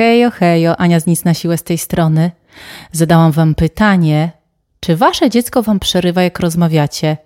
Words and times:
Hejo, 0.00 0.30
hejo, 0.30 0.76
Ania 0.76 1.00
z 1.00 1.06
nic 1.06 1.24
na 1.24 1.34
siłę 1.34 1.58
z 1.58 1.62
tej 1.62 1.78
strony. 1.78 2.30
Zadałam 2.92 3.32
wam 3.32 3.54
pytanie, 3.54 4.32
czy 4.80 4.96
wasze 4.96 5.30
dziecko 5.30 5.62
wam 5.62 5.80
przerywa, 5.80 6.22
jak 6.22 6.40
rozmawiacie? 6.40 7.16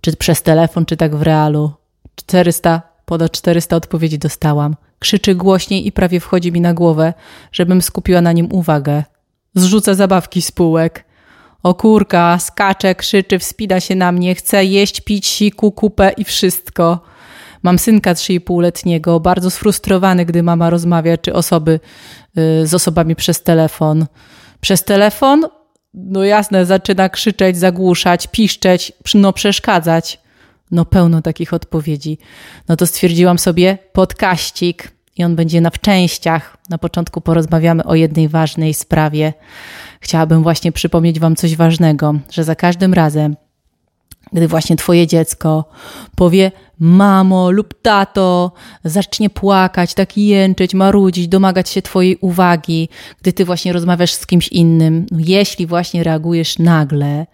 Czy 0.00 0.16
przez 0.16 0.42
telefon, 0.42 0.86
czy 0.86 0.96
tak 0.96 1.16
w 1.16 1.22
realu? 1.22 1.72
400, 2.16 2.82
ponad 3.04 3.32
400 3.32 3.76
odpowiedzi 3.76 4.18
dostałam. 4.18 4.76
Krzyczy 4.98 5.34
głośniej 5.34 5.86
i 5.86 5.92
prawie 5.92 6.20
wchodzi 6.20 6.52
mi 6.52 6.60
na 6.60 6.74
głowę, 6.74 7.14
żebym 7.52 7.82
skupiła 7.82 8.20
na 8.20 8.32
nim 8.32 8.52
uwagę. 8.52 9.04
Zrzuca 9.54 9.94
zabawki 9.94 10.42
z 10.42 10.52
półek. 10.52 11.04
O 11.62 11.74
kurka, 11.74 12.38
skacze, 12.38 12.94
krzyczy, 12.94 13.38
wspina 13.38 13.80
się 13.80 13.94
na 13.94 14.12
mnie, 14.12 14.34
chce 14.34 14.64
jeść, 14.64 15.00
pić, 15.00 15.26
siku, 15.26 15.72
kupę 15.72 16.12
i 16.16 16.24
wszystko. 16.24 17.00
Mam 17.62 17.78
synka 17.78 18.14
3,5-letniego, 18.14 19.20
bardzo 19.20 19.50
sfrustrowany, 19.50 20.24
gdy 20.24 20.42
mama 20.42 20.70
rozmawia, 20.70 21.16
czy 21.16 21.34
osoby 21.34 21.80
y, 22.62 22.66
z 22.66 22.74
osobami 22.74 23.16
przez 23.16 23.42
telefon. 23.42 24.06
Przez 24.60 24.84
telefon? 24.84 25.46
No 25.94 26.24
jasne, 26.24 26.66
zaczyna 26.66 27.08
krzyczeć, 27.08 27.58
zagłuszać, 27.58 28.26
piszczeć, 28.26 28.92
no 29.14 29.32
przeszkadzać. 29.32 30.20
No 30.70 30.84
pełno 30.84 31.22
takich 31.22 31.54
odpowiedzi. 31.54 32.18
No 32.68 32.76
to 32.76 32.86
stwierdziłam 32.86 33.38
sobie 33.38 33.78
podkaścik 33.92 34.90
i 35.16 35.24
on 35.24 35.36
będzie 35.36 35.60
na 35.60 35.70
częściach. 35.70 36.56
Na 36.70 36.78
początku 36.78 37.20
porozmawiamy 37.20 37.84
o 37.84 37.94
jednej 37.94 38.28
ważnej 38.28 38.74
sprawie. 38.74 39.32
Chciałabym 40.00 40.42
właśnie 40.42 40.72
przypomnieć 40.72 41.20
Wam 41.20 41.36
coś 41.36 41.56
ważnego, 41.56 42.14
że 42.30 42.44
za 42.44 42.54
każdym 42.54 42.94
razem, 42.94 43.36
gdy 44.32 44.48
właśnie 44.48 44.76
Twoje 44.76 45.06
dziecko 45.06 45.64
powie 46.16 46.52
mamo 46.78 47.50
lub 47.50 47.82
tato, 47.82 48.52
zacznie 48.84 49.30
płakać, 49.30 49.94
tak 49.94 50.16
jęczeć, 50.16 50.74
marudzić, 50.74 51.28
domagać 51.28 51.68
się 51.68 51.82
Twojej 51.82 52.16
uwagi, 52.20 52.88
gdy 53.20 53.32
Ty 53.32 53.44
właśnie 53.44 53.72
rozmawiasz 53.72 54.12
z 54.12 54.26
kimś 54.26 54.48
innym, 54.48 55.06
no 55.10 55.18
jeśli 55.20 55.66
właśnie 55.66 56.04
reagujesz 56.04 56.58
nagle, 56.58 57.26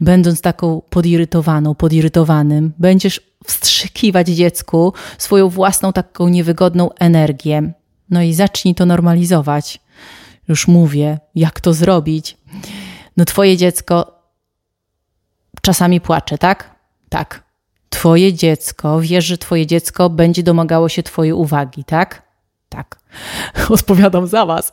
będąc 0.00 0.40
taką 0.40 0.82
podirytowaną, 0.90 1.74
podirytowanym, 1.74 2.72
będziesz 2.78 3.20
wstrzykiwać 3.46 4.28
dziecku 4.28 4.92
swoją 5.18 5.48
własną 5.48 5.92
taką 5.92 6.28
niewygodną 6.28 6.90
energię. 6.92 7.72
No 8.10 8.22
i 8.22 8.34
zacznij 8.34 8.74
to 8.74 8.86
normalizować. 8.86 9.80
Już 10.48 10.68
mówię, 10.68 11.18
jak 11.34 11.60
to 11.60 11.72
zrobić. 11.72 12.36
No, 13.16 13.24
Twoje 13.24 13.56
dziecko 13.56 14.13
czasami 15.64 16.00
płacze, 16.00 16.38
tak? 16.38 16.70
Tak. 17.08 17.42
Twoje 17.90 18.32
dziecko, 18.32 19.00
wiesz, 19.00 19.24
że 19.24 19.38
Twoje 19.38 19.66
dziecko 19.66 20.10
będzie 20.10 20.42
domagało 20.42 20.88
się 20.88 21.02
Twojej 21.02 21.32
uwagi, 21.32 21.84
tak? 21.84 22.22
Tak. 22.68 22.98
Odpowiadam 23.76 24.26
za 24.26 24.46
Was. 24.46 24.72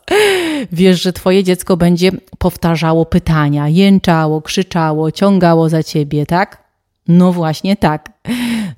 Wiesz, 0.72 1.02
że 1.02 1.14
Twoje 1.14 1.44
dziecko 1.44 1.78
będzie 1.78 2.12
powtarzało 2.38 3.06
pytania, 3.06 3.68
jęczało, 3.68 4.42
krzyczało, 4.42 5.12
ciągało 5.12 5.70
za 5.70 5.84
Ciebie, 5.84 6.26
tak? 6.26 6.64
No 7.08 7.32
właśnie 7.32 7.76
tak. 7.76 8.10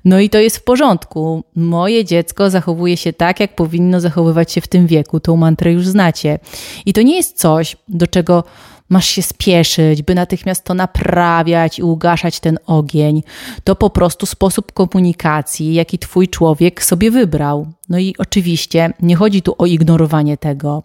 No 0.04 0.20
i 0.20 0.30
to 0.30 0.38
jest 0.38 0.56
w 0.56 0.64
porządku. 0.64 1.44
Moje 1.56 2.04
dziecko 2.04 2.50
zachowuje 2.50 2.96
się 2.96 3.12
tak, 3.12 3.40
jak 3.40 3.56
powinno 3.56 4.00
zachowywać 4.00 4.52
się 4.52 4.60
w 4.60 4.68
tym 4.68 4.86
wieku. 4.86 5.20
Tą 5.20 5.36
mantrę 5.36 5.72
już 5.72 5.86
znacie. 5.86 6.38
I 6.86 6.92
to 6.92 7.02
nie 7.02 7.16
jest 7.16 7.38
coś, 7.38 7.76
do 7.88 8.06
czego 8.06 8.44
masz 8.88 9.06
się 9.06 9.22
spieszyć, 9.22 10.02
by 10.02 10.14
natychmiast 10.14 10.64
to 10.64 10.74
naprawiać 10.74 11.78
i 11.78 11.82
ugaszać 11.82 12.40
ten 12.40 12.58
ogień. 12.66 13.22
To 13.64 13.76
po 13.76 13.90
prostu 13.90 14.26
sposób 14.26 14.72
komunikacji, 14.72 15.74
jaki 15.74 15.98
twój 15.98 16.28
człowiek 16.28 16.84
sobie 16.84 17.10
wybrał. 17.10 17.66
No 17.88 17.98
i 17.98 18.14
oczywiście 18.18 18.92
nie 19.02 19.16
chodzi 19.16 19.42
tu 19.42 19.54
o 19.58 19.66
ignorowanie 19.66 20.36
tego. 20.36 20.82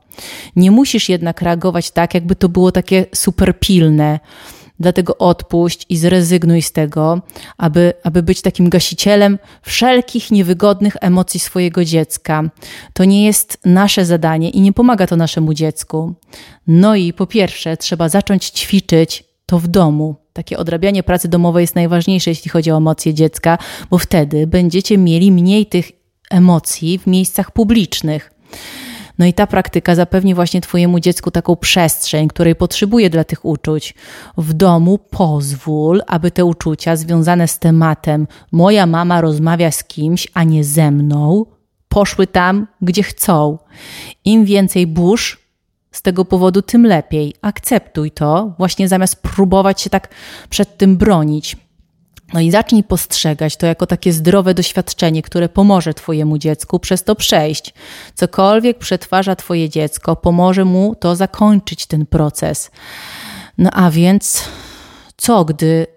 Nie 0.56 0.72
musisz 0.72 1.10
jednak 1.10 1.42
reagować 1.42 1.92
tak, 1.92 2.14
jakby 2.14 2.36
to 2.36 2.50
było 2.50 2.72
takie 2.72 3.06
super 3.16 3.60
pilne 3.60 4.20
Dlatego 4.80 5.18
odpuść 5.18 5.86
i 5.90 5.98
zrezygnuj 5.98 6.62
z 6.62 6.72
tego, 6.72 7.22
aby, 7.58 7.94
aby 8.04 8.24
być 8.24 8.42
takim 8.42 8.70
gasicielem 8.70 9.40
wszelkich 9.62 10.32
niewygodnych 10.32 10.96
emocji 11.02 11.40
swojego 11.40 11.86
dziecka. 11.86 12.44
To 12.94 13.06
nie 13.06 13.26
jest 13.26 13.58
nasze 13.66 14.06
zadanie 14.06 14.50
i 14.50 14.62
nie 14.62 14.74
pomaga 14.74 15.08
to 15.08 15.16
naszemu 15.16 15.54
dziecku. 15.54 16.14
No 16.68 16.96
i 16.96 17.14
po 17.14 17.28
pierwsze, 17.28 17.78
trzeba 17.78 18.10
zacząć 18.10 18.46
ćwiczyć 18.46 19.24
to 19.46 19.60
w 19.60 19.68
domu. 19.68 20.16
Takie 20.34 20.58
odrabianie 20.58 21.04
pracy 21.04 21.28
domowej 21.28 21.64
jest 21.64 21.76
najważniejsze, 21.76 22.30
jeśli 22.30 22.52
chodzi 22.52 22.72
o 22.72 22.78
emocje 22.78 23.14
dziecka, 23.14 23.58
bo 23.90 23.98
wtedy 23.98 24.48
będziecie 24.48 24.98
mieli 24.98 25.32
mniej 25.32 25.66
tych 25.66 25.92
emocji 26.30 27.00
w 27.00 27.08
miejscach 27.08 27.52
publicznych. 27.52 28.32
No 29.20 29.26
i 29.26 29.34
ta 29.34 29.48
praktyka 29.48 29.96
zapewni 29.96 30.36
właśnie 30.36 30.62
Twojemu 30.62 31.00
dziecku 31.00 31.32
taką 31.32 31.56
przestrzeń, 31.56 32.28
której 32.28 32.56
potrzebuje 32.56 33.10
dla 33.10 33.24
tych 33.24 33.46
uczuć. 33.46 33.94
W 34.38 34.54
domu 34.54 34.98
pozwól, 34.98 36.02
aby 36.08 36.32
te 36.32 36.46
uczucia 36.46 36.96
związane 36.96 37.48
z 37.48 37.60
tematem 37.60 38.28
moja 38.52 38.86
mama 38.86 39.22
rozmawia 39.22 39.72
z 39.72 39.84
kimś, 39.84 40.28
a 40.34 40.44
nie 40.44 40.64
ze 40.64 40.92
mną, 40.92 41.46
poszły 41.90 42.28
tam, 42.28 42.68
gdzie 42.82 43.04
chcą. 43.04 43.58
Im 44.26 44.46
więcej 44.46 44.88
burz 44.88 45.50
z 45.92 46.02
tego 46.02 46.26
powodu, 46.26 46.62
tym 46.62 46.86
lepiej. 46.86 47.34
Akceptuj 47.42 48.12
to, 48.12 48.54
właśnie 48.58 48.88
zamiast 48.88 49.22
próbować 49.22 49.82
się 49.82 49.90
tak 49.90 50.08
przed 50.50 50.78
tym 50.78 50.98
bronić. 50.98 51.58
No 52.34 52.40
i 52.40 52.52
zacznij 52.52 52.84
postrzegać 52.84 53.58
to 53.58 53.66
jako 53.66 53.88
takie 53.88 54.14
zdrowe 54.14 54.54
doświadczenie, 54.54 55.22
które 55.22 55.50
pomoże 55.50 55.94
Twojemu 55.94 56.38
dziecku 56.38 56.80
przez 56.80 57.04
to 57.04 57.16
przejść. 57.16 57.74
Cokolwiek 58.16 58.78
przetwarza 58.78 59.36
Twoje 59.36 59.70
dziecko, 59.70 60.16
pomoże 60.16 60.66
mu 60.66 60.96
to 60.96 61.16
zakończyć 61.16 61.86
ten 61.86 62.06
proces. 62.06 62.72
No 63.58 63.70
a 63.74 63.92
więc, 63.92 64.50
co 65.18 65.46
gdy 65.46 65.88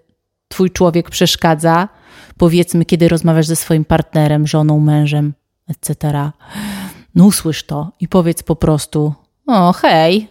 Twój 0.47 0.71
człowiek 0.71 1.09
przeszkadza, 1.09 1.89
powiedzmy, 2.37 2.85
kiedy 2.85 3.07
rozmawiasz 3.07 3.45
ze 3.45 3.55
swoim 3.55 3.85
partnerem, 3.85 4.47
żoną, 4.47 4.79
mężem, 4.79 5.33
etc. 5.67 6.31
No 7.15 7.25
usłysz 7.25 7.63
to 7.63 7.91
i 7.99 8.07
powiedz 8.07 8.43
po 8.43 8.55
prostu: 8.55 9.13
O, 9.47 9.73
hej, 9.73 10.27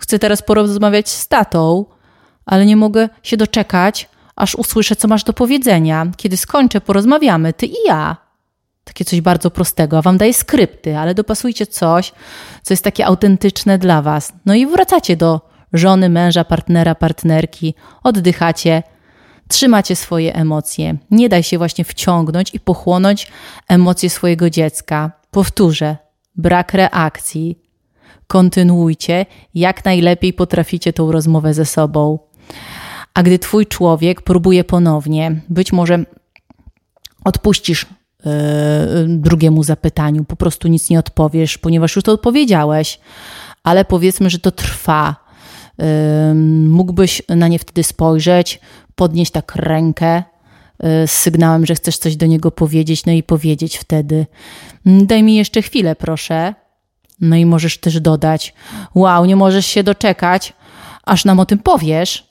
chcę 0.00 0.18
teraz 0.18 0.42
porozmawiać 0.42 1.08
z 1.08 1.28
tatą, 1.28 1.84
ale 2.46 2.66
nie 2.66 2.76
mogę 2.76 3.08
się 3.22 3.36
doczekać 3.36 4.08
aż 4.38 4.54
usłyszę, 4.54 4.96
co 4.96 5.08
masz 5.08 5.24
do 5.24 5.32
powiedzenia. 5.32 6.06
Kiedy 6.16 6.36
skończę, 6.36 6.80
porozmawiamy, 6.80 7.52
ty 7.52 7.66
i 7.66 7.74
ja. 7.86 8.16
Takie 8.84 9.04
coś 9.04 9.20
bardzo 9.20 9.50
prostego, 9.50 9.98
a 9.98 10.02
wam 10.02 10.18
daję 10.18 10.34
skrypty, 10.34 10.98
ale 10.98 11.14
dopasujcie 11.14 11.66
coś, 11.66 12.12
co 12.62 12.72
jest 12.74 12.84
takie 12.84 13.06
autentyczne 13.06 13.78
dla 13.78 14.02
was. 14.02 14.32
No 14.46 14.54
i 14.54 14.66
wracacie 14.66 15.16
do 15.16 15.40
żony, 15.72 16.08
męża, 16.08 16.44
partnera, 16.44 16.94
partnerki, 16.94 17.74
oddychacie, 18.02 18.82
trzymacie 19.48 19.96
swoje 19.96 20.34
emocje. 20.34 20.96
Nie 21.10 21.28
daj 21.28 21.42
się 21.42 21.58
właśnie 21.58 21.84
wciągnąć 21.84 22.54
i 22.54 22.60
pochłonąć 22.60 23.32
emocje 23.68 24.10
swojego 24.10 24.50
dziecka. 24.50 25.12
Powtórzę, 25.30 25.96
brak 26.36 26.74
reakcji. 26.74 27.58
Kontynuujcie, 28.26 29.26
jak 29.54 29.84
najlepiej 29.84 30.32
potraficie 30.32 30.92
tą 30.92 31.12
rozmowę 31.12 31.54
ze 31.54 31.64
sobą. 31.64 32.18
A 33.18 33.22
gdy 33.22 33.38
twój 33.38 33.66
człowiek 33.66 34.22
próbuje 34.22 34.64
ponownie, 34.64 35.40
być 35.48 35.72
może 35.72 36.04
odpuścisz 37.24 37.86
yy, 38.24 38.32
drugiemu 39.08 39.62
zapytaniu, 39.62 40.24
po 40.24 40.36
prostu 40.36 40.68
nic 40.68 40.90
nie 40.90 40.98
odpowiesz, 40.98 41.58
ponieważ 41.58 41.96
już 41.96 42.04
to 42.04 42.12
odpowiedziałeś, 42.12 43.00
ale 43.62 43.84
powiedzmy, 43.84 44.30
że 44.30 44.38
to 44.38 44.50
trwa. 44.50 45.16
Yy, 45.78 45.84
mógłbyś 46.68 47.22
na 47.28 47.48
nie 47.48 47.58
wtedy 47.58 47.82
spojrzeć, 47.82 48.60
podnieść 48.94 49.32
tak 49.32 49.56
rękę 49.56 50.22
yy, 50.82 51.06
z 51.06 51.12
sygnałem, 51.12 51.66
że 51.66 51.74
chcesz 51.74 51.98
coś 51.98 52.16
do 52.16 52.26
niego 52.26 52.50
powiedzieć, 52.50 53.06
no 53.06 53.12
i 53.12 53.22
powiedzieć 53.22 53.76
wtedy: 53.76 54.26
Daj 54.86 55.22
mi 55.22 55.36
jeszcze 55.36 55.62
chwilę, 55.62 55.96
proszę. 55.96 56.54
No 57.20 57.36
i 57.36 57.46
możesz 57.46 57.78
też 57.78 58.00
dodać: 58.00 58.54
Wow, 58.94 59.24
nie 59.24 59.36
możesz 59.36 59.66
się 59.66 59.82
doczekać, 59.82 60.52
aż 61.04 61.24
nam 61.24 61.40
o 61.40 61.46
tym 61.46 61.58
powiesz. 61.58 62.27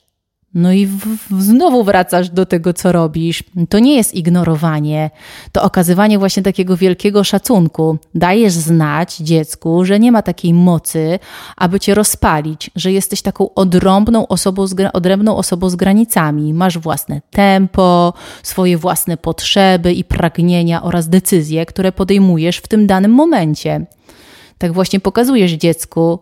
No 0.54 0.72
i 0.72 0.86
w, 0.86 0.98
w 1.30 1.42
znowu 1.42 1.84
wracasz 1.84 2.30
do 2.30 2.46
tego, 2.46 2.72
co 2.72 2.92
robisz. 2.92 3.44
To 3.68 3.78
nie 3.78 3.96
jest 3.96 4.14
ignorowanie, 4.14 5.10
to 5.52 5.62
okazywanie 5.62 6.18
właśnie 6.18 6.42
takiego 6.42 6.76
wielkiego 6.76 7.24
szacunku. 7.24 7.98
Dajesz 8.14 8.52
znać 8.52 9.16
dziecku, 9.16 9.84
że 9.84 10.00
nie 10.00 10.12
ma 10.12 10.22
takiej 10.22 10.54
mocy, 10.54 11.18
aby 11.56 11.80
cię 11.80 11.94
rozpalić, 11.94 12.70
że 12.76 12.92
jesteś 12.92 13.22
taką 13.22 13.54
odrębną 13.54 14.28
osobą 14.28 14.66
z, 14.66 14.74
odrębną 14.92 15.36
osobą 15.36 15.70
z 15.70 15.76
granicami. 15.76 16.54
Masz 16.54 16.78
własne 16.78 17.20
tempo, 17.30 18.14
swoje 18.42 18.78
własne 18.78 19.16
potrzeby 19.16 19.92
i 19.92 20.04
pragnienia 20.04 20.82
oraz 20.82 21.08
decyzje, 21.08 21.66
które 21.66 21.92
podejmujesz 21.92 22.58
w 22.58 22.68
tym 22.68 22.86
danym 22.86 23.10
momencie. 23.10 23.86
Tak 24.58 24.72
właśnie 24.72 25.00
pokazujesz 25.00 25.52
dziecku, 25.52 26.18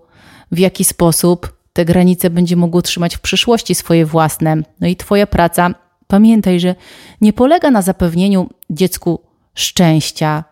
w 0.52 0.58
jaki 0.58 0.84
sposób 0.84 1.56
te 1.76 1.84
granice 1.84 2.31
będzie 2.31 2.56
mogło 2.56 2.82
trzymać 2.82 3.17
w 3.17 3.20
przyszłości 3.20 3.75
swoje 3.75 4.06
własne. 4.06 4.56
No 4.81 4.88
i 4.88 4.96
Twoja 4.96 5.26
praca, 5.26 5.75
pamiętaj, 6.06 6.61
że 6.61 6.75
nie 7.20 7.32
polega 7.32 7.70
na 7.70 7.82
zapewnieniu 7.82 8.49
dziecku 8.70 9.20
szczęścia 9.55 10.44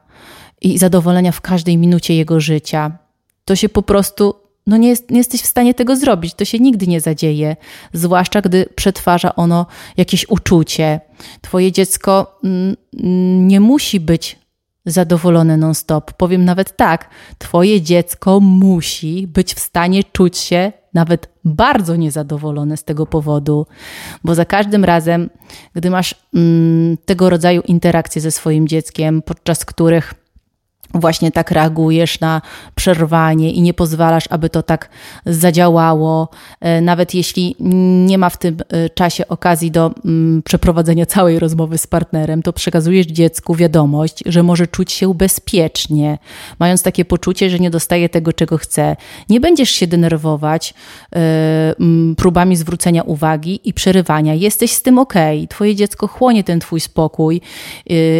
i 0.60 0.78
zadowolenia 0.78 1.32
w 1.32 1.40
każdej 1.40 1.76
minucie 1.78 2.14
jego 2.14 2.40
życia. 2.40 2.98
to 3.44 3.56
się 3.56 3.68
po 3.68 3.82
prostu 3.82 4.34
no 4.66 4.76
nie, 4.76 4.88
jest, 4.88 5.10
nie 5.10 5.18
jesteś 5.18 5.42
w 5.42 5.46
stanie 5.46 5.74
tego 5.74 5.96
zrobić. 5.96 6.34
To 6.34 6.44
się 6.44 6.58
nigdy 6.58 6.86
nie 6.86 7.00
zadzieje, 7.00 7.56
zwłaszcza 7.92 8.40
gdy 8.40 8.66
przetwarza 8.74 9.34
ono 9.34 9.66
jakieś 9.96 10.28
uczucie. 10.28 11.00
Twoje 11.40 11.72
dziecko 11.72 12.40
mm, 12.44 12.76
nie 13.48 13.60
musi 13.60 14.00
być 14.00 14.38
zadowolone 14.86 15.56
non-stop. 15.56 16.12
Powiem 16.12 16.44
nawet 16.44 16.76
tak, 16.76 17.08
Twoje 17.38 17.82
dziecko 17.82 18.40
musi 18.40 19.26
być 19.26 19.54
w 19.54 19.60
stanie 19.60 20.04
czuć 20.12 20.38
się 20.38 20.72
nawet 20.94 21.28
bardzo 21.44 21.96
niezadowolone 21.96 22.76
z 22.76 22.84
tego 22.84 23.06
powodu, 23.06 23.66
bo 24.24 24.34
za 24.34 24.44
każdym 24.44 24.84
razem, 24.84 25.30
gdy 25.74 25.90
masz 25.90 26.14
mm, 26.34 26.96
tego 27.04 27.30
rodzaju 27.30 27.62
interakcje 27.62 28.22
ze 28.22 28.30
swoim 28.30 28.68
dzieckiem, 28.68 29.22
podczas 29.22 29.64
których 29.64 30.14
właśnie 30.94 31.32
tak 31.32 31.50
reagujesz 31.50 32.20
na 32.20 32.42
przerwanie 32.74 33.52
i 33.52 33.62
nie 33.62 33.74
pozwalasz, 33.74 34.24
aby 34.30 34.50
to 34.50 34.62
tak 34.62 34.88
zadziałało, 35.26 36.28
e, 36.60 36.80
nawet 36.80 37.14
jeśli 37.14 37.56
nie 38.06 38.18
ma 38.18 38.30
w 38.30 38.36
tym 38.36 38.56
e, 38.68 38.90
czasie 38.90 39.28
okazji 39.28 39.70
do 39.70 39.90
mm, 40.04 40.42
przeprowadzenia 40.42 41.06
całej 41.06 41.38
rozmowy 41.38 41.78
z 41.78 41.86
partnerem, 41.86 42.42
to 42.42 42.52
przekazujesz 42.52 43.06
dziecku 43.06 43.54
wiadomość, 43.54 44.22
że 44.26 44.42
może 44.42 44.66
czuć 44.66 44.92
się 44.92 45.14
bezpiecznie, 45.14 46.18
mając 46.58 46.82
takie 46.82 47.04
poczucie, 47.04 47.50
że 47.50 47.58
nie 47.58 47.70
dostaje 47.70 48.08
tego, 48.08 48.32
czego 48.32 48.58
chce. 48.58 48.96
Nie 49.28 49.40
będziesz 49.40 49.70
się 49.70 49.86
denerwować 49.86 50.74
e, 51.16 51.74
próbami 52.16 52.56
zwrócenia 52.56 53.02
uwagi 53.02 53.60
i 53.64 53.72
przerywania. 53.72 54.34
Jesteś 54.34 54.72
z 54.72 54.82
tym 54.82 54.98
ok. 54.98 55.14
Twoje 55.48 55.74
dziecko 55.74 56.06
chłonie 56.08 56.44
ten 56.44 56.60
twój 56.60 56.80
spokój 56.80 57.40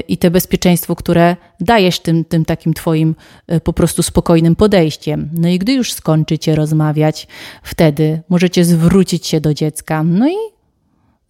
i 0.08 0.18
te 0.18 0.30
bezpieczeństwo, 0.30 0.96
które 0.96 1.36
dajesz 1.60 2.00
tym, 2.00 2.24
tym 2.24 2.44
takim 2.44 2.74
twoim 2.74 3.14
e, 3.46 3.60
po 3.60 3.72
prostu 3.72 4.02
spokojnym 4.02 4.56
podejściem. 4.56 5.30
No 5.32 5.48
i 5.48 5.58
gdy 5.58 5.72
już 5.72 5.92
skończycie 5.92 6.54
rozmawiać, 6.54 7.26
wtedy 7.62 8.22
możecie 8.28 8.64
zwrócić 8.64 9.26
się 9.26 9.40
do 9.40 9.54
dziecka, 9.54 10.02
no 10.02 10.28
i 10.28 10.36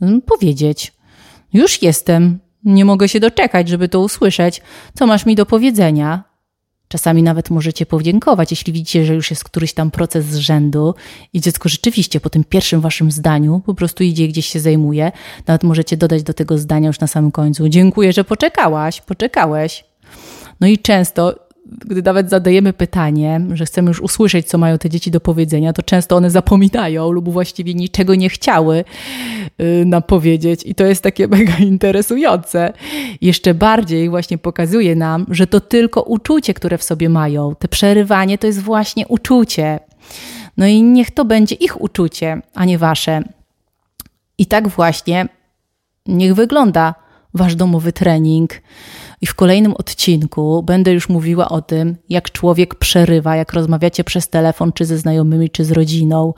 mm, 0.01 0.23
powiedzieć: 0.23 0.93
Już 1.53 1.83
jestem, 1.83 2.39
nie 2.65 2.85
mogę 2.85 3.09
się 3.09 3.21
doczekać, 3.21 3.69
żeby 3.69 3.89
to 3.89 4.01
usłyszeć. 4.01 4.63
Co 4.95 5.07
masz 5.07 5.27
mi 5.27 5.35
do 5.35 5.47
powiedzenia? 5.47 6.35
Czasami 6.89 7.23
nawet 7.23 7.51
możecie 7.51 7.87
podziękować, 7.87 8.51
jeśli 8.51 8.73
widzicie, 8.73 9.05
że 9.05 9.15
już 9.15 9.31
jest 9.31 9.45
któryś 9.45 9.73
tam 9.73 9.91
proces 9.91 10.27
z 10.27 10.37
rzędu 10.37 10.95
i 11.33 11.41
dziecko 11.41 11.69
rzeczywiście 11.69 12.21
po 12.21 12.31
tym 12.31 12.45
pierwszym 12.45 12.81
waszym 12.81 13.11
zdaniu 13.11 13.63
po 13.67 13.75
prostu 13.75 14.05
idzie 14.05 14.29
gdzieś 14.29 14.47
się 14.47 14.61
zajmuje. 14.61 15.13
Nawet 15.47 15.63
możecie 15.63 15.97
dodać 15.97 16.23
do 16.23 16.35
tego 16.35 16.59
zdania 16.59 16.87
już 16.87 17.01
na 17.01 17.07
samym 17.07 17.31
końcu: 17.31 17.69
Dziękuję, 17.69 18.13
że 18.13 18.25
poczekałaś, 18.25 19.01
poczekałeś. 19.01 19.85
No 20.61 20.67
i 20.67 20.79
często 20.79 21.45
gdy 21.67 22.03
nawet 22.03 22.31
zadajemy 22.31 22.73
pytanie, 22.73 23.41
że 23.53 23.65
chcemy 23.65 23.89
już 23.89 24.01
usłyszeć, 24.01 24.49
co 24.49 24.59
mają 24.59 24.79
te 24.79 24.91
dzieci 24.91 25.11
do 25.11 25.21
powiedzenia, 25.21 25.73
to 25.73 25.83
często 25.83 26.17
one 26.17 26.31
zapominają 26.31 27.11
lub 27.11 27.29
właściwie 27.29 27.75
niczego 27.75 28.15
nie 28.15 28.29
chciały 28.29 28.85
y, 29.61 29.85
nam 29.87 30.03
powiedzieć. 30.03 30.61
I 30.67 30.75
to 30.75 30.85
jest 30.85 31.03
takie 31.03 31.29
mega 31.37 31.57
interesujące. 31.57 32.73
Jeszcze 33.21 33.55
bardziej 33.55 34.11
właśnie 34.11 34.39
pokazuje 34.39 34.97
nam, 34.97 35.27
że 35.31 35.47
to 35.47 35.61
tylko 35.61 36.03
uczucie, 36.03 36.55
które 36.55 36.79
w 36.79 36.83
sobie 36.83 37.09
mają. 37.09 37.55
Te 37.59 37.69
przerywanie 37.69 38.39
to 38.39 38.47
jest 38.47 38.61
właśnie 38.61 39.07
uczucie. 39.09 39.81
No 40.57 40.67
i 40.67 40.83
niech 40.83 41.11
to 41.11 41.25
będzie 41.25 41.55
ich 41.55 41.81
uczucie, 41.81 42.43
a 42.55 42.65
nie 42.65 42.79
wasze. 42.79 43.23
I 44.39 44.47
tak 44.47 44.69
właśnie 44.69 45.29
niech 46.07 46.35
wygląda 46.35 46.95
wasz 47.35 47.55
domowy 47.55 47.93
trening. 47.93 48.51
I 49.21 49.27
w 49.27 49.35
kolejnym 49.35 49.75
odcinku 49.75 50.63
będę 50.63 50.93
już 50.93 51.09
mówiła 51.09 51.49
o 51.49 51.63
tym, 51.63 51.97
jak 52.09 52.31
człowiek 52.31 52.75
przerywa, 52.75 53.37
jak 53.37 53.53
rozmawiacie 53.53 54.05
przez 54.05 54.29
telefon, 54.29 54.73
czy 54.73 54.85
ze 54.85 54.99
znajomymi, 54.99 55.51
czy 55.51 55.65
z 55.65 55.71
rodziną. 55.71 56.35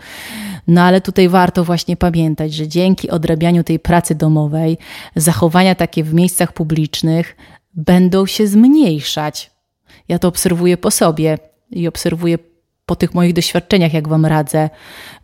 No 0.68 0.82
ale 0.82 1.00
tutaj 1.00 1.28
warto 1.28 1.64
właśnie 1.64 1.96
pamiętać, 1.96 2.54
że 2.54 2.68
dzięki 2.68 3.10
odrabianiu 3.10 3.64
tej 3.64 3.78
pracy 3.78 4.14
domowej, 4.14 4.78
zachowania 5.16 5.74
takie 5.74 6.04
w 6.04 6.14
miejscach 6.14 6.52
publicznych 6.52 7.36
będą 7.74 8.26
się 8.26 8.46
zmniejszać. 8.46 9.50
Ja 10.08 10.18
to 10.18 10.28
obserwuję 10.28 10.76
po 10.76 10.90
sobie 10.90 11.38
i 11.70 11.88
obserwuję 11.88 12.38
po 12.86 12.96
tych 12.96 13.14
moich 13.14 13.32
doświadczeniach, 13.32 13.92
jak 13.92 14.08
Wam 14.08 14.26
radzę, 14.26 14.70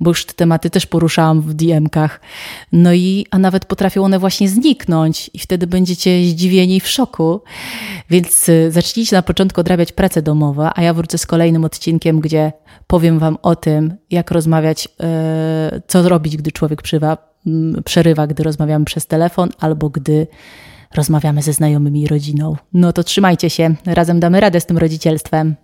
bo 0.00 0.10
już 0.10 0.26
te 0.26 0.34
tematy 0.34 0.70
też 0.70 0.86
poruszałam 0.86 1.40
w 1.40 1.54
DM-kach. 1.54 2.20
No 2.72 2.92
i, 2.92 3.26
a 3.30 3.38
nawet 3.38 3.64
potrafią 3.64 4.04
one 4.04 4.18
właśnie 4.18 4.48
zniknąć 4.48 5.30
i 5.34 5.38
wtedy 5.38 5.66
będziecie 5.66 6.24
zdziwieni 6.24 6.80
w 6.80 6.88
szoku. 6.88 7.40
Więc 8.10 8.48
y, 8.48 8.70
zacznijcie 8.70 9.16
na 9.16 9.22
początku 9.22 9.60
odrabiać 9.60 9.92
pracę 9.92 10.22
domową, 10.22 10.68
a 10.74 10.82
ja 10.82 10.94
wrócę 10.94 11.18
z 11.18 11.26
kolejnym 11.26 11.64
odcinkiem, 11.64 12.20
gdzie 12.20 12.52
powiem 12.86 13.18
Wam 13.18 13.38
o 13.42 13.56
tym, 13.56 13.94
jak 14.10 14.30
rozmawiać, 14.30 14.88
yy, 15.00 15.80
co 15.86 16.02
zrobić, 16.02 16.36
gdy 16.36 16.52
człowiek 16.52 16.82
przywa, 16.82 17.18
yy, 17.46 17.82
przerywa, 17.82 18.26
gdy 18.26 18.42
rozmawiamy 18.42 18.84
przez 18.84 19.06
telefon 19.06 19.48
albo 19.60 19.90
gdy 19.90 20.26
rozmawiamy 20.94 21.42
ze 21.42 21.52
znajomymi 21.52 22.02
i 22.02 22.08
rodziną. 22.08 22.56
No 22.72 22.92
to 22.92 23.04
trzymajcie 23.04 23.50
się, 23.50 23.74
razem 23.86 24.20
damy 24.20 24.40
radę 24.40 24.60
z 24.60 24.66
tym 24.66 24.78
rodzicielstwem. 24.78 25.56